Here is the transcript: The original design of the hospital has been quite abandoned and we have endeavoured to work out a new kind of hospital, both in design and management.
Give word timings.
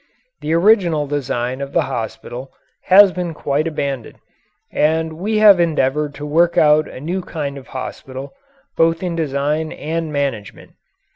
The 0.41 0.51
original 0.53 1.05
design 1.05 1.61
of 1.61 1.73
the 1.73 1.83
hospital 1.83 2.51
has 2.85 3.11
been 3.11 3.35
quite 3.35 3.67
abandoned 3.67 4.17
and 4.71 5.13
we 5.13 5.37
have 5.37 5.59
endeavoured 5.59 6.15
to 6.15 6.25
work 6.25 6.57
out 6.57 6.87
a 6.87 6.99
new 6.99 7.21
kind 7.21 7.55
of 7.55 7.67
hospital, 7.67 8.33
both 8.75 9.03
in 9.03 9.15
design 9.15 9.71
and 9.71 10.11
management. 10.11 10.71